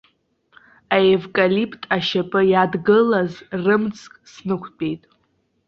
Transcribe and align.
Аевкалипт 0.95 1.81
ашьапы 1.95 2.39
иадгылаз 2.51 3.33
рымӡк 3.63 4.13
снықәтәеит. 4.31 5.03